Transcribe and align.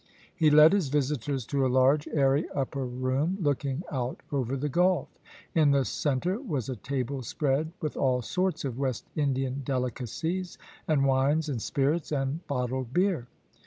He 0.35 0.49
led 0.49 0.73
his 0.73 0.89
visitors 0.89 1.45
to 1.45 1.63
a 1.63 1.69
large 1.69 2.07
airy 2.07 2.49
upper 2.55 2.83
room 2.87 3.37
looking 3.39 3.83
out 3.91 4.19
over 4.31 4.57
the 4.57 4.67
gulf. 4.67 5.09
In 5.53 5.69
the 5.69 5.85
centre 5.85 6.39
was 6.41 6.69
a 6.69 6.75
table 6.75 7.21
spread 7.21 7.71
with 7.81 7.95
all 7.95 8.23
sorts 8.23 8.65
of 8.65 8.79
West 8.79 9.05
Indian 9.15 9.61
delicacies, 9.63 10.57
and 10.87 11.05
wines 11.05 11.49
and 11.49 11.61
spirits, 11.61 12.11
and 12.11 12.39
bottled 12.47 12.91
beer. 12.91 13.27